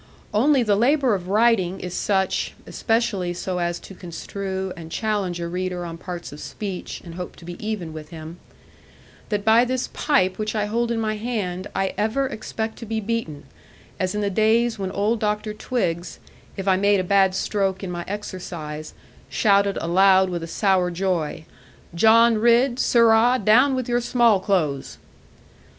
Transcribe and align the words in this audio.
Only 0.33 0.63
the 0.63 0.75
labour 0.75 1.13
of 1.13 1.27
writing 1.27 1.79
is 1.79 1.93
such 1.93 2.55
(especially 2.65 3.35
so 3.35 3.59
as 3.59 3.79
to 3.81 3.93
construe, 3.93 4.73
and 4.75 4.91
challenge 4.91 5.39
a 5.39 5.47
reader 5.47 5.85
on 5.85 5.99
parts 5.99 6.31
of 6.31 6.39
speech, 6.39 7.01
and 7.05 7.13
hope 7.13 7.35
to 7.35 7.45
be 7.45 7.55
even 7.63 7.93
with 7.93 8.09
him); 8.09 8.39
that 9.29 9.45
by 9.45 9.63
this 9.63 9.89
pipe 9.93 10.39
which 10.39 10.55
I 10.55 10.65
hold 10.65 10.89
in 10.89 10.99
my 10.99 11.17
hand 11.17 11.67
I 11.75 11.93
ever 11.99 12.25
expect 12.25 12.79
to 12.79 12.87
be 12.87 12.99
beaten, 12.99 13.43
as 13.99 14.15
in 14.15 14.21
the 14.21 14.31
days 14.31 14.79
when 14.79 14.89
old 14.89 15.19
Doctor 15.19 15.53
Twiggs, 15.53 16.17
if 16.57 16.67
I 16.67 16.77
made 16.77 16.99
a 16.99 17.03
bad 17.03 17.35
stroke 17.35 17.83
in 17.83 17.91
my 17.91 18.03
exercise, 18.07 18.95
shouted 19.29 19.77
aloud 19.79 20.31
with 20.31 20.41
a 20.41 20.47
sour 20.47 20.89
joy, 20.89 21.45
'John 21.93 22.39
Ridd, 22.39 22.79
sirrah, 22.79 23.37
down 23.43 23.75
with 23.75 23.87
your 23.87 24.01
small 24.01 24.39
clothes!' 24.39 24.97